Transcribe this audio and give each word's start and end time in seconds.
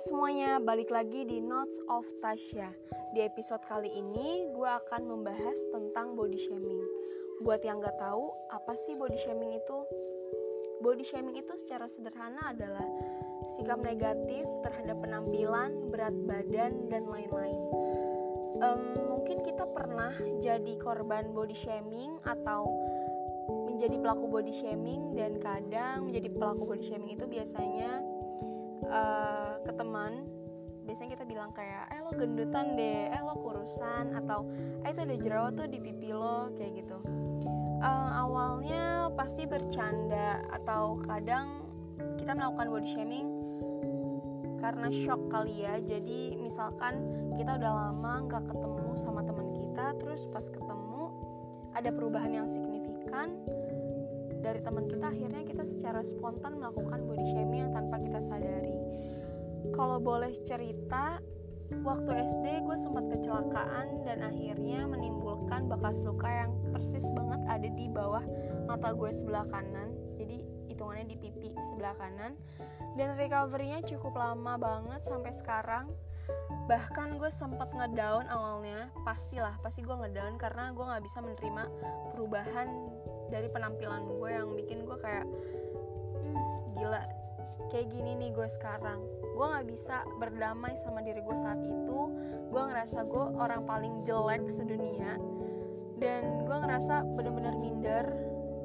semuanya, 0.00 0.56
balik 0.56 0.88
lagi 0.88 1.28
di 1.28 1.44
Notes 1.44 1.76
of 1.92 2.08
Tasya. 2.24 2.72
Di 3.12 3.20
episode 3.20 3.60
kali 3.68 3.92
ini, 3.92 4.48
gue 4.48 4.64
akan 4.64 5.04
membahas 5.04 5.60
tentang 5.76 6.16
body 6.16 6.40
shaming. 6.40 6.80
Buat 7.44 7.60
yang 7.68 7.84
gak 7.84 8.00
tahu, 8.00 8.32
apa 8.48 8.72
sih 8.80 8.96
body 8.96 9.20
shaming 9.20 9.60
itu? 9.60 9.78
Body 10.80 11.04
shaming 11.04 11.36
itu 11.36 11.52
secara 11.60 11.84
sederhana 11.84 12.48
adalah 12.48 12.88
sikap 13.52 13.76
negatif 13.84 14.48
terhadap 14.64 15.04
penampilan, 15.04 15.92
berat 15.92 16.16
badan, 16.24 16.88
dan 16.88 17.04
lain-lain. 17.04 17.60
Um, 18.64 19.04
mungkin 19.04 19.44
kita 19.44 19.68
pernah 19.68 20.16
jadi 20.40 20.80
korban 20.80 21.36
body 21.36 21.52
shaming 21.52 22.16
atau 22.24 22.72
menjadi 23.68 24.00
pelaku 24.00 24.32
body 24.32 24.54
shaming 24.64 25.12
dan 25.12 25.36
kadang 25.44 26.08
menjadi 26.08 26.32
pelaku 26.32 26.72
body 26.72 26.88
shaming 26.88 27.20
itu 27.20 27.28
biasanya 27.28 28.00
uh, 28.90 29.62
ke 29.62 29.72
teman 29.72 30.26
biasanya 30.84 31.14
kita 31.14 31.24
bilang 31.28 31.54
kayak 31.54 31.86
eh 31.94 32.02
lo 32.02 32.10
gendutan 32.18 32.74
deh 32.74 33.14
eh 33.14 33.22
lo 33.22 33.38
kurusan 33.38 34.10
atau 34.18 34.42
eh 34.82 34.90
itu 34.90 35.00
ada 35.06 35.16
jerawat 35.16 35.52
tuh 35.54 35.68
di 35.70 35.78
pipi 35.78 36.10
lo 36.10 36.50
kayak 36.58 36.82
gitu. 36.82 36.98
Uh, 37.80 38.10
awalnya 38.12 39.08
pasti 39.16 39.48
bercanda 39.48 40.44
atau 40.52 41.00
kadang 41.06 41.64
kita 42.20 42.36
melakukan 42.36 42.68
body 42.68 42.88
shaming 42.90 43.28
karena 44.60 44.92
shock 44.92 45.22
kali 45.32 45.64
ya. 45.64 45.78
Jadi 45.80 46.36
misalkan 46.36 47.00
kita 47.38 47.56
udah 47.56 47.72
lama 47.72 48.12
nggak 48.28 48.44
ketemu 48.52 48.90
sama 48.98 49.24
teman 49.24 49.48
kita 49.54 49.94
terus 50.02 50.26
pas 50.28 50.44
ketemu 50.44 51.14
ada 51.72 51.90
perubahan 51.94 52.34
yang 52.34 52.48
signifikan 52.50 53.30
dari 54.40 54.60
teman 54.64 54.88
kita 54.88 55.12
akhirnya 55.12 55.42
kita 55.44 55.64
secara 55.68 56.00
spontan 56.00 56.56
melakukan 56.56 57.04
body 57.04 57.24
shaming 57.32 57.68
yang 57.68 57.72
tanpa 57.76 58.00
kita 58.00 58.20
sadari. 58.24 58.76
Kalau 59.76 60.00
boleh 60.00 60.32
cerita 60.42 61.20
waktu 61.86 62.10
SD 62.26 62.66
gue 62.66 62.76
sempat 62.80 63.04
kecelakaan 63.14 64.02
dan 64.02 64.26
akhirnya 64.26 64.88
menimbulkan 64.90 65.70
bekas 65.70 66.02
luka 66.02 66.26
yang 66.26 66.50
persis 66.74 67.06
banget 67.14 67.40
ada 67.46 67.68
di 67.70 67.86
bawah 67.86 68.24
mata 68.66 68.90
gue 68.90 69.10
sebelah 69.14 69.46
kanan. 69.46 69.94
Jadi 70.18 70.42
hitungannya 70.72 71.06
di 71.06 71.16
pipi 71.20 71.54
sebelah 71.70 71.94
kanan. 72.00 72.34
Dan 72.98 73.14
recovery-nya 73.14 73.86
cukup 73.86 74.18
lama 74.18 74.58
banget 74.58 75.06
sampai 75.06 75.30
sekarang. 75.30 75.86
Bahkan 76.66 77.18
gue 77.18 77.30
sempat 77.30 77.70
ngedown 77.74 78.26
awalnya 78.30 78.90
pastilah 79.02 79.58
pasti 79.62 79.82
gue 79.82 79.94
ngedown 79.94 80.38
karena 80.38 80.70
gue 80.70 80.84
nggak 80.84 81.02
bisa 81.02 81.18
menerima 81.18 81.64
perubahan 82.14 82.68
dari 83.30 83.46
penampilan 83.48 84.10
gue 84.10 84.28
yang 84.28 84.50
bikin 84.58 84.82
gue 84.82 84.98
kayak 84.98 85.24
hmm, 86.26 86.74
gila 86.76 87.00
kayak 87.70 87.88
gini 87.94 88.18
nih 88.18 88.30
gue 88.34 88.48
sekarang. 88.50 88.98
Gue 89.38 89.46
nggak 89.46 89.66
bisa 89.70 90.02
berdamai 90.18 90.74
sama 90.74 91.00
diri 91.06 91.22
gue 91.22 91.36
saat 91.38 91.62
itu. 91.62 92.00
Gue 92.50 92.62
ngerasa 92.66 93.06
gue 93.06 93.24
orang 93.38 93.62
paling 93.64 94.02
jelek 94.02 94.50
sedunia. 94.50 95.16
Dan 96.00 96.44
gue 96.44 96.56
ngerasa 96.56 97.06
bener-bener 97.14 97.54
minder. 97.56 98.04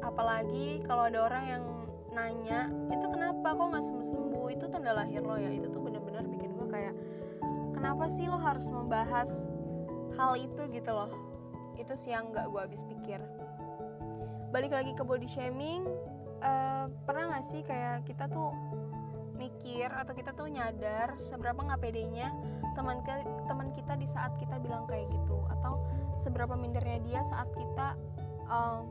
Apalagi 0.00 0.84
kalau 0.88 1.08
ada 1.08 1.28
orang 1.28 1.44
yang 1.44 1.64
nanya 2.14 2.70
itu 2.92 3.06
kenapa? 3.12 3.52
Kok 3.52 3.66
nggak 3.74 3.84
sembuh? 3.84 4.06
Sembuh 4.08 4.46
itu 4.52 4.64
tanda 4.72 4.92
lahir 4.96 5.20
lo 5.20 5.36
ya. 5.36 5.52
Itu 5.52 5.68
tuh 5.68 5.82
bener-bener 5.84 6.24
bikin 6.24 6.56
gue 6.56 6.68
kayak 6.72 6.94
kenapa 7.76 8.08
sih 8.08 8.24
lo 8.30 8.40
harus 8.40 8.68
membahas 8.72 9.28
hal 10.16 10.38
itu? 10.40 10.62
Gitu 10.72 10.90
loh. 10.90 11.12
Itu 11.76 11.92
sih 11.98 12.14
yang 12.14 12.32
nggak 12.32 12.46
gue 12.48 12.60
habis 12.62 12.82
pikir 12.86 13.20
balik 14.54 14.70
lagi 14.70 14.94
ke 14.94 15.02
body 15.02 15.26
shaming 15.26 15.82
uh, 16.38 16.86
pernah 17.02 17.34
gak 17.34 17.44
sih 17.50 17.66
kayak 17.66 18.06
kita 18.06 18.30
tuh 18.30 18.54
mikir 19.34 19.90
atau 19.90 20.14
kita 20.14 20.30
tuh 20.30 20.46
nyadar 20.46 21.18
seberapa 21.18 21.58
nggak 21.58 21.82
pedenya 21.82 22.30
teman 22.78 23.02
teman 23.50 23.74
kita 23.74 23.98
di 23.98 24.06
saat 24.06 24.30
kita 24.38 24.62
bilang 24.62 24.86
kayak 24.86 25.10
gitu? 25.10 25.42
Atau 25.58 25.82
seberapa 26.22 26.54
mindernya 26.54 27.02
dia 27.02 27.20
saat 27.26 27.50
kita 27.50 27.98
uh, 28.46 28.86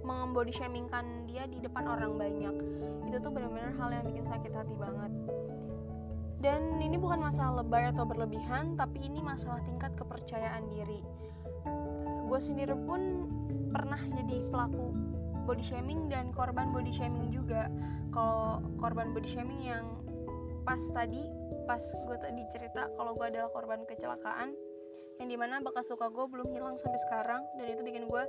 membody 0.00 0.56
shamingkan 0.56 1.28
dia 1.28 1.44
di 1.44 1.60
depan 1.60 1.84
orang 1.84 2.16
banyak? 2.16 2.56
Itu 3.04 3.20
tuh 3.20 3.28
benar-benar 3.28 3.76
hal 3.76 3.92
yang 3.92 4.04
bikin 4.08 4.24
sakit 4.24 4.52
hati 4.56 4.74
banget. 4.80 5.12
Dan 6.40 6.80
ini 6.80 6.96
bukan 6.96 7.20
masalah 7.20 7.60
lebay 7.60 7.92
atau 7.92 8.08
berlebihan 8.08 8.76
tapi 8.76 9.04
ini 9.04 9.20
masalah 9.20 9.60
tingkat 9.68 9.92
kepercayaan 9.96 10.64
diri 10.72 11.04
gue 12.24 12.40
sendiri 12.40 12.74
pun 12.88 13.28
pernah 13.70 14.00
jadi 14.00 14.44
pelaku 14.48 14.94
body 15.44 15.64
shaming 15.64 16.08
dan 16.08 16.32
korban 16.32 16.72
body 16.72 16.90
shaming 16.90 17.28
juga. 17.28 17.68
Kalau 18.10 18.64
korban 18.80 19.12
body 19.12 19.28
shaming 19.28 19.60
yang 19.64 19.84
pas 20.64 20.80
tadi 20.96 21.20
pas 21.68 21.80
gue 21.80 22.16
tadi 22.16 22.42
cerita 22.48 22.88
kalau 22.96 23.12
gue 23.12 23.26
adalah 23.28 23.52
korban 23.52 23.84
kecelakaan 23.84 24.56
yang 25.20 25.28
di 25.28 25.36
mana 25.36 25.60
bekas 25.60 25.86
luka 25.92 26.08
gue 26.08 26.24
belum 26.26 26.48
hilang 26.50 26.74
sampai 26.80 26.98
sekarang 27.04 27.44
dan 27.60 27.66
itu 27.68 27.84
bikin 27.84 28.08
gue 28.08 28.22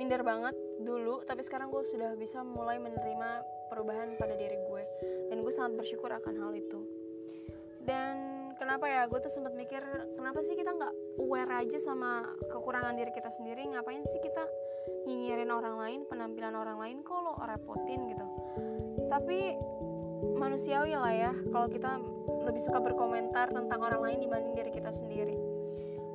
minder 0.00 0.22
banget 0.24 0.54
dulu 0.80 1.20
tapi 1.26 1.42
sekarang 1.44 1.68
gue 1.68 1.82
sudah 1.84 2.16
bisa 2.16 2.40
mulai 2.46 2.78
menerima 2.80 3.44
perubahan 3.68 4.16
pada 4.16 4.38
diri 4.38 4.56
gue 4.56 4.82
dan 5.28 5.42
gue 5.42 5.52
sangat 5.52 5.76
bersyukur 5.76 6.08
akan 6.08 6.34
hal 6.38 6.52
itu 6.56 6.80
kenapa 8.72 8.88
ya? 8.88 9.04
Gue 9.04 9.20
tuh 9.20 9.28
sempat 9.28 9.52
mikir 9.52 9.84
kenapa 10.16 10.40
sih 10.40 10.56
kita 10.56 10.72
nggak 10.72 11.20
aware 11.20 11.60
aja 11.60 11.76
sama 11.76 12.24
kekurangan 12.48 12.96
diri 12.96 13.12
kita 13.12 13.28
sendiri? 13.28 13.68
Ngapain 13.68 14.00
sih 14.08 14.16
kita 14.24 14.48
nyinyirin 15.04 15.52
orang 15.52 15.76
lain 15.76 16.00
penampilan 16.08 16.56
orang 16.56 16.80
lain 16.80 17.04
kok 17.04 17.20
lo 17.20 17.36
repotin 17.36 18.08
gitu? 18.08 18.24
Tapi 19.12 19.60
manusiawi 20.40 20.96
lah 20.96 21.12
ya 21.12 21.32
kalau 21.52 21.68
kita 21.68 22.00
lebih 22.48 22.64
suka 22.64 22.80
berkomentar 22.80 23.52
tentang 23.52 23.76
orang 23.76 24.08
lain 24.08 24.24
dibanding 24.24 24.56
diri 24.56 24.72
kita 24.72 24.88
sendiri. 24.88 25.36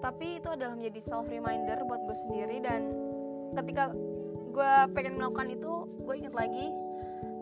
Tapi 0.01 0.41
itu 0.41 0.49
adalah 0.49 0.73
menjadi 0.73 1.05
self 1.05 1.29
reminder 1.29 1.77
buat 1.85 2.09
gue 2.09 2.17
sendiri 2.25 2.57
dan 2.65 2.89
ketika 3.53 3.93
gue 4.49 4.73
pengen 4.97 5.21
melakukan 5.21 5.53
itu 5.53 5.85
gue 6.01 6.15
inget 6.17 6.33
lagi 6.33 6.73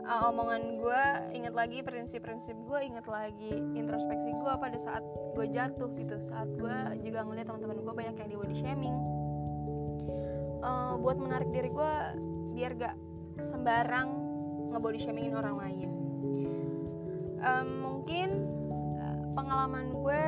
uh, 0.06 0.30
omongan 0.30 0.78
gue 0.80 1.04
inget 1.34 1.54
lagi 1.54 1.82
prinsip-prinsip 1.82 2.56
gue 2.56 2.80
inget 2.86 3.06
lagi 3.10 3.58
introspeksi 3.74 4.32
gue 4.38 4.54
pada 4.58 4.78
saat 4.80 5.04
gue 5.34 5.46
jatuh 5.50 5.90
gitu. 5.98 6.16
Saat 6.30 6.50
gue 6.56 6.78
juga 7.02 7.26
ngeliat 7.26 7.50
teman-teman 7.50 7.78
gue 7.82 7.94
banyak 7.94 8.16
yang 8.16 8.30
di 8.30 8.38
body 8.38 8.56
shaming. 8.56 8.98
Uh, 10.66 10.98
buat 10.98 11.18
menarik 11.18 11.50
diri 11.54 11.70
gue 11.70 11.94
biar 12.58 12.72
gak 12.78 12.96
sembarang 13.44 14.10
ngebody 14.72 15.00
shamingin 15.02 15.36
orang 15.36 15.58
lain. 15.60 15.90
Um, 17.46 17.70
mungkin 17.84 18.30
uh, 18.98 19.20
pengalaman 19.38 19.94
gue 19.94 20.24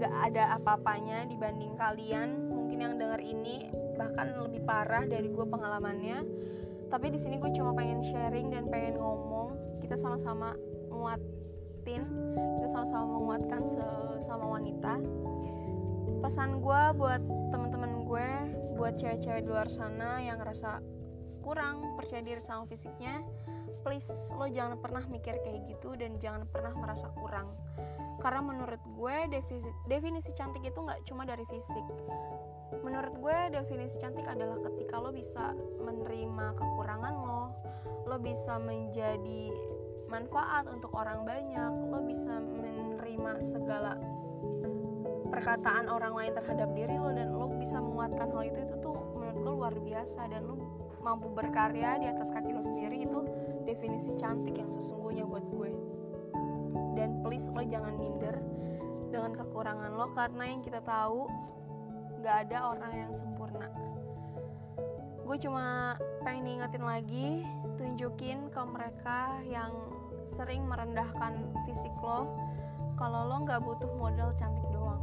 gak 0.00 0.14
ada 0.32 0.56
apa-apanya 0.60 1.28
dibanding 1.28 1.76
kalian. 1.76 2.48
Mungkin 2.48 2.78
yang 2.80 2.94
denger 2.96 3.20
ini 3.20 3.68
bahkan 4.00 4.32
lebih 4.40 4.64
parah 4.64 5.04
dari 5.04 5.28
gue 5.28 5.44
pengalamannya 5.44 6.24
tapi 6.92 7.08
di 7.08 7.16
sini 7.16 7.40
gue 7.40 7.48
cuma 7.56 7.72
pengen 7.72 8.04
sharing 8.04 8.52
dan 8.52 8.68
pengen 8.68 9.00
ngomong. 9.00 9.56
Kita 9.80 9.96
sama-sama 9.96 10.52
nguatin. 10.92 12.04
Kita 12.60 12.68
sama-sama 12.68 13.16
menguatkan 13.16 13.64
sesama 13.64 14.60
wanita. 14.60 15.00
Pesan 16.20 16.60
gue 16.60 16.82
buat 17.00 17.24
teman-teman 17.48 18.04
gue 18.04 18.28
buat 18.76 18.94
cewek-cewek 19.00 19.40
di 19.40 19.48
luar 19.48 19.72
sana 19.72 20.20
yang 20.20 20.36
ngerasa 20.36 20.84
kurang 21.40 21.96
percaya 21.96 22.22
diri 22.22 22.38
sama 22.38 22.68
fisiknya 22.68 23.24
please 23.82 24.06
lo 24.38 24.46
jangan 24.46 24.78
pernah 24.78 25.02
mikir 25.10 25.42
kayak 25.42 25.66
gitu 25.66 25.98
dan 25.98 26.14
jangan 26.20 26.46
pernah 26.46 26.76
merasa 26.76 27.10
kurang. 27.18 27.50
Karena 28.22 28.44
menurut 28.44 28.78
gue 28.94 29.16
definisi 29.90 30.30
cantik 30.36 30.62
itu 30.62 30.78
nggak 30.78 31.02
cuma 31.08 31.26
dari 31.26 31.42
fisik 31.48 31.82
menurut 33.02 33.18
gue 33.18 33.58
definisi 33.58 33.98
cantik 33.98 34.22
adalah 34.30 34.62
ketika 34.70 34.94
lo 35.02 35.10
bisa 35.10 35.58
menerima 35.82 36.54
kekurangan 36.54 37.14
lo 37.18 37.50
lo 38.06 38.16
bisa 38.22 38.62
menjadi 38.62 39.50
manfaat 40.06 40.70
untuk 40.70 40.94
orang 40.94 41.26
banyak 41.26 41.90
lo 41.90 41.98
bisa 42.06 42.38
menerima 42.38 43.42
segala 43.42 43.98
perkataan 45.34 45.90
orang 45.90 46.14
lain 46.14 46.30
terhadap 46.38 46.70
diri 46.78 46.94
lo 46.94 47.10
dan 47.10 47.34
lo 47.34 47.50
bisa 47.58 47.82
menguatkan 47.82 48.30
hal 48.30 48.46
itu 48.46 48.70
itu 48.70 48.74
tuh 48.78 48.94
menurut 49.18 49.38
gue 49.42 49.50
luar 49.50 49.74
biasa 49.82 50.30
dan 50.30 50.46
lo 50.46 50.54
mampu 51.02 51.26
berkarya 51.34 51.98
di 51.98 52.06
atas 52.06 52.30
kaki 52.30 52.54
lo 52.54 52.62
sendiri 52.62 53.02
itu 53.02 53.18
definisi 53.66 54.14
cantik 54.14 54.54
yang 54.62 54.70
sesungguhnya 54.70 55.26
buat 55.26 55.42
gue. 55.50 55.74
Dan 56.94 57.18
please 57.26 57.50
lo 57.50 57.66
jangan 57.66 57.98
minder 57.98 58.38
dengan 59.10 59.34
kekurangan 59.34 59.90
lo 59.90 60.06
karena 60.14 60.44
yang 60.46 60.62
kita 60.62 60.78
tahu 60.86 61.26
gak 62.22 62.46
ada 62.48 62.70
orang 62.70 62.92
yang 62.94 63.12
sempurna. 63.12 63.66
Gue 65.26 65.36
cuma 65.42 65.98
pengen 66.22 66.54
ngingetin 66.54 66.84
lagi 66.86 67.28
tunjukin 67.74 68.46
ke 68.46 68.62
mereka 68.62 69.42
yang 69.42 69.74
sering 70.22 70.62
merendahkan 70.70 71.34
fisik 71.66 71.90
lo 71.98 72.30
kalau 72.94 73.26
lo 73.26 73.36
nggak 73.42 73.58
butuh 73.58 73.90
modal 73.98 74.30
cantik 74.38 74.62
doang. 74.70 75.02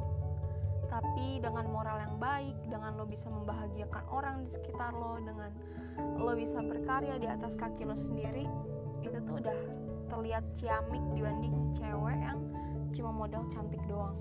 Tapi 0.87 1.43
dengan 1.43 1.67
moral 1.67 1.99
yang 2.07 2.15
baik 2.15 2.55
dengan 2.71 2.95
lo 2.95 3.03
bisa 3.03 3.27
membahagiakan 3.27 4.03
orang 4.07 4.47
di 4.47 4.49
sekitar 4.55 4.95
lo 4.95 5.19
dengan 5.19 5.51
lo 6.15 6.31
bisa 6.39 6.63
berkarya 6.63 7.19
di 7.19 7.27
atas 7.27 7.59
kaki 7.59 7.83
lo 7.83 7.99
sendiri 7.99 8.47
itu 9.03 9.17
tuh 9.27 9.35
udah 9.43 9.59
terlihat 10.07 10.43
ciamik 10.55 11.03
dibanding 11.11 11.55
cewek 11.75 12.19
yang 12.19 12.39
cuma 12.95 13.11
modal 13.11 13.43
cantik 13.51 13.79
doang 13.87 14.15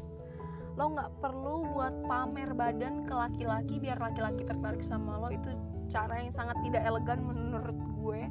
lo 0.79 0.95
nggak 0.95 1.11
perlu 1.19 1.75
buat 1.75 2.07
pamer 2.07 2.55
badan 2.55 3.03
ke 3.03 3.11
laki-laki 3.11 3.83
biar 3.83 3.99
laki-laki 3.99 4.47
tertarik 4.47 4.81
sama 4.87 5.19
lo. 5.19 5.29
Itu 5.35 5.51
cara 5.91 6.23
yang 6.23 6.31
sangat 6.31 6.55
tidak 6.63 6.87
elegan 6.87 7.19
menurut 7.27 7.79
gue. 7.99 8.23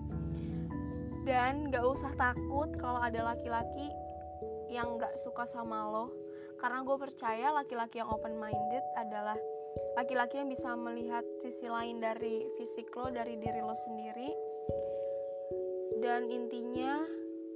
Dan 1.27 1.67
gak 1.67 1.83
usah 1.83 2.15
takut 2.15 2.71
kalau 2.79 3.03
ada 3.03 3.35
laki-laki 3.35 3.91
yang 4.71 4.95
gak 4.95 5.11
suka 5.19 5.43
sama 5.43 5.91
lo. 5.91 6.07
Karena 6.55 6.87
gue 6.87 6.95
percaya 6.95 7.51
laki-laki 7.51 7.99
yang 7.99 8.07
open 8.07 8.39
minded 8.39 8.85
adalah 8.95 9.35
laki-laki 9.99 10.39
yang 10.39 10.47
bisa 10.47 10.71
melihat 10.79 11.27
sisi 11.43 11.67
lain 11.67 11.99
dari 11.99 12.47
fisik 12.55 12.87
lo 12.95 13.11
dari 13.11 13.35
diri 13.35 13.59
lo 13.59 13.75
sendiri. 13.75 14.31
Dan 15.99 16.31
intinya 16.31 17.03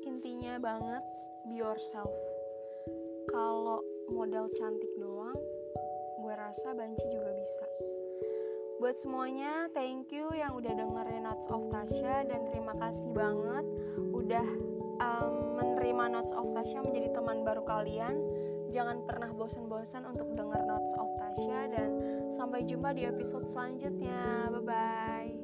intinya 0.04 0.60
banget 0.60 1.04
be 1.48 1.64
yourself. 1.64 2.12
Kalau 3.32 3.80
modal 4.12 4.52
cantik 4.54 4.92
doang 5.00 5.40
gue 6.22 6.34
rasa 6.38 6.78
banci 6.78 7.04
juga 7.10 7.34
bisa. 7.34 7.66
Buat 8.78 8.98
semuanya 8.98 9.70
thank 9.74 10.14
you 10.14 10.30
yang 10.34 10.54
udah 10.58 10.74
dengerin 10.74 11.26
Notes 11.26 11.50
of 11.50 11.66
Tasha 11.74 12.26
dan 12.26 12.46
terima 12.50 12.78
kasih 12.78 13.10
banget 13.14 13.66
udah 14.14 14.48
um, 15.02 15.34
menerima 15.58 16.04
Notes 16.18 16.34
of 16.34 16.50
Tasha 16.54 16.82
menjadi 16.86 17.14
teman 17.14 17.42
baru 17.42 17.66
kalian. 17.66 18.16
Jangan 18.72 19.04
pernah 19.04 19.34
bosan-bosan 19.34 20.08
untuk 20.08 20.32
denger 20.34 20.62
Notes 20.66 20.94
of 20.98 21.10
Tasha 21.18 21.68
dan 21.74 21.90
sampai 22.38 22.66
jumpa 22.66 22.94
di 22.94 23.06
episode 23.06 23.50
selanjutnya. 23.50 24.50
Bye 24.50 24.64
bye 24.66 25.41